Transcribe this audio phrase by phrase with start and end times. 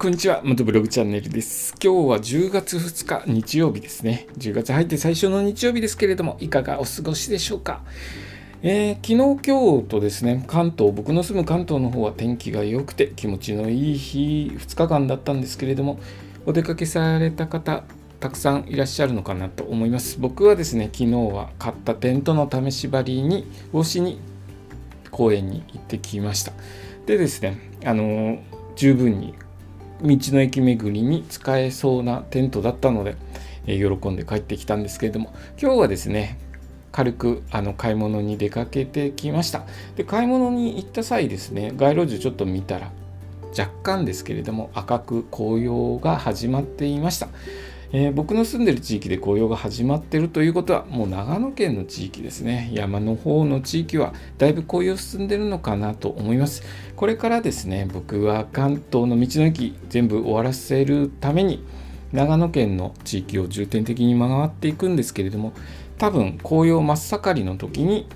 [0.00, 0.40] こんにちは。
[0.42, 1.74] 元ブログチャンネルです。
[1.74, 4.28] 今日は10月2日日曜日ですね。
[4.38, 7.82] 10月入って最初の日曜日ですけれども、いかがお過ごしでしょうか？
[8.62, 16.00] えー、昨日、今日とですね、関東、僕の住む関東の方は天気が良くて気持ちのいい日、2日間だったんですけれども、
[16.46, 17.84] お出かけされた方、
[18.20, 20.18] たくさんいらっしゃるのかなと思います。
[20.18, 24.18] 僕はですね、昨日は買ったテントの試し張りに、帽子に
[25.10, 26.54] 公園に行ってきました。
[27.04, 28.38] でですね、あのー、
[28.76, 29.34] 十分に
[30.02, 33.16] 道の駅巡りに使えそうなテントだったので、
[33.66, 36.38] えー、喜んで帰ってきたんですけれども今日はですね
[36.92, 39.64] 軽くあの買い物に出かけてきました。
[39.96, 42.90] で買い物に行った際ですね街路樹ちょっと見たら
[43.56, 47.28] 若干ですけれども赤く紅葉が始まっていました。
[47.92, 52.70] えー、僕の住んでる地域で紅葉が始まってるということはもう長野県の地域ですね。
[52.72, 56.62] 山の方の地域はだいぶ紅葉進んでるのかなと思います。
[56.94, 61.64] これからですね僕は関東の道の駅全部終わらせるために
[62.12, 65.52] 長野県の地域を重点的に回っていくんですけれども
[65.98, 68.06] 多分紅葉真っ盛りの時に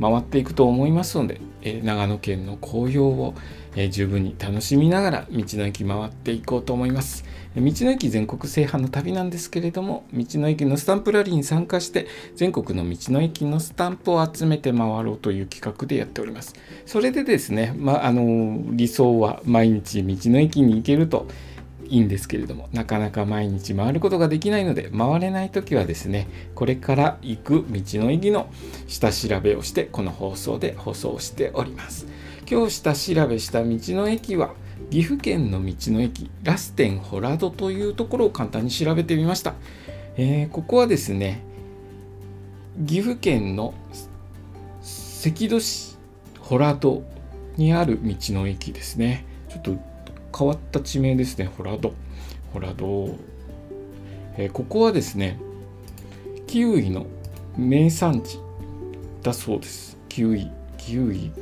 [0.00, 3.34] 回っていくと思いますので、えー、長野県の紅葉を、
[3.74, 7.24] えー、十分に楽しみながら道の駅回っていこうと思います。
[7.56, 16.54] 道の駅全国制覇の旅なんですけれども道の駅のスタンプラリーに参加して全国の道の駅のスタンプを集めて回ろうという企画でやっております。
[16.84, 21.26] それでですね、まあ、あの理想は毎日道の駅に行けると
[21.88, 28.48] いいんですけれどもなかなか毎日回ることができないので回れない時はですねこれから行く道の駅の
[28.86, 32.06] 下調べをしてこの放送で放送しております。
[32.48, 34.54] 今日下調べした道の駅は
[34.90, 39.54] 岐阜県の道の駅ラステンホラドというところを簡単に調べてみました、
[40.16, 41.42] えー、ここはですね
[42.86, 43.74] 岐阜県の
[44.80, 45.96] 関戸市
[46.38, 47.02] ホラド
[47.56, 49.24] にある道の駅ですね。
[49.48, 49.95] ちょっと
[50.36, 51.94] 変わった地名ですねホラド
[52.52, 53.16] ホラド、
[54.36, 55.38] えー、ここはですね
[56.46, 57.06] キウイの
[57.56, 58.38] 名産地
[59.22, 61.32] だそうですキウイキウイ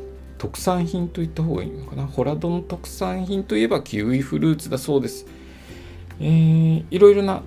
[0.44, 2.06] 特産品といった方がいいのかな。
[2.06, 5.26] ホラドの特産品といえばキウイフルーツだそうです。
[6.21, 7.43] えー、いろいろな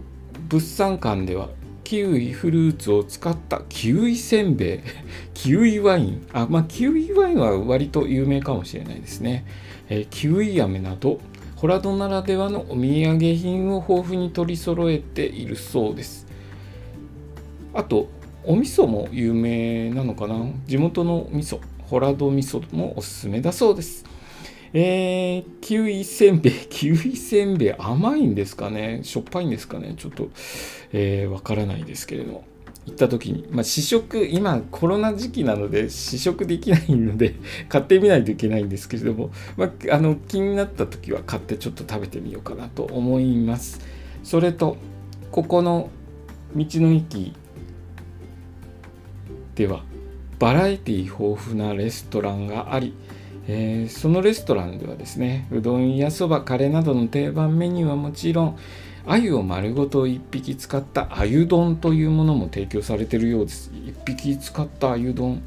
[0.49, 1.49] 物産館では
[1.83, 4.79] キウイフルーツを使ったキウイせんべい、
[5.35, 9.45] キウイワイン、あ、まあ、キウイワインは割と有名かもしれないですね。
[9.89, 11.19] えー、キウイ飴など、
[11.57, 16.27] ホラドならではのお土産品を豊富に取り揃えているそうです。
[17.73, 18.09] あと、
[18.43, 20.35] お味噌も有名なのかな？
[20.67, 21.59] 地元の味噌。
[21.79, 24.05] ホラド味噌もおすすめだそうです。
[24.71, 28.99] えー、キウイせんべい、 キウイせんべい甘いんですかね？
[29.01, 29.95] しょっぱいんですかね？
[29.97, 30.29] ちょっと、
[30.93, 32.43] えー、からないですけれども。
[32.87, 37.35] 行った時に、まあ、試食、今コロナ時期なので試食できないので
[37.67, 43.81] 買ってみないといけないんですけれども、まあ、あの気になった時は買ってちょっと食べてみようかなと思います。
[44.23, 44.77] それと、
[45.31, 45.89] ここの
[46.55, 47.33] 道の駅
[49.55, 49.83] では
[50.39, 52.93] バラエティ豊富なレストランがあり、
[53.47, 58.57] えー、そのレストランではですねうどんやそばカレーなどの定番メニューはもちろん
[59.07, 63.71] 鮎を丸ごと1匹使った鮎丼というものも提供されているようです。
[63.71, 65.41] 1匹使った鮎丼。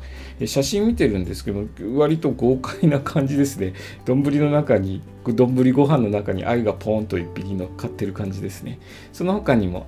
[0.47, 1.67] 写真見てるんですけど
[1.99, 3.75] 割と豪快な感じですね。
[4.07, 8.81] 丼の中に丼ご飯の中に鮎がポーンと1匹乗っかってる感じですね。
[9.13, 9.87] その他にも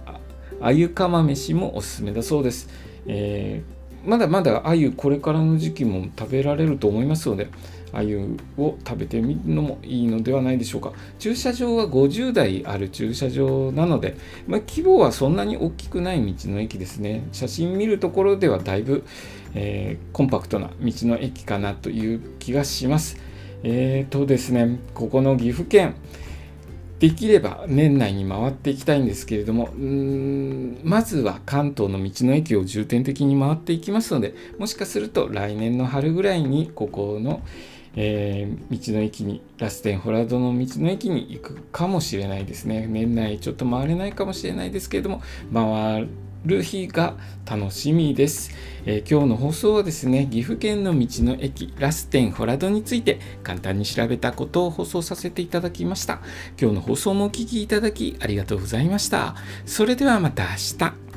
[0.61, 2.69] 鮎釜飯もおすすめだそうです、
[3.07, 7.49] えーまだまだ鮎これからの時期も食べられると思いますので
[7.93, 8.17] 鮎
[8.57, 10.93] を食べてみるのもいいのではないでしょうか。
[11.19, 17.29] 駐車場は50台ある駐車場なので、まあ、規模はそんなに大きくない道の駅ですね。
[17.33, 19.05] 写真見るところではだいぶ、
[19.55, 23.19] えー、コンパクトな道の駅かなという気がします。
[23.63, 25.95] えーとですねここの岐阜県
[27.03, 37.43] できれば年内に回っていきたいんですけれども、んまずは関東の道の駅を重点的に回っていきますので、もしかすると来年の春ぐらいにここの、
[37.97, 42.87] えー、道の駅に、ラステンホラードの道の駅に行くかもしれないですね。
[42.89, 45.23] 年内ちょっと回れないかもしれないですけれども、
[45.53, 46.07] 回
[46.45, 47.17] る日が
[47.49, 48.51] 楽しみです、
[48.85, 56.21] えー、今日の放送はですね岐阜県の道の駅ラステンホラドについて簡単に調べたことを放送させていただきました。
[56.61, 59.37] 今日の放送もお聴きいただきありがとうございました。
[59.67, 60.49] それではまた明
[60.79, 61.12] 日。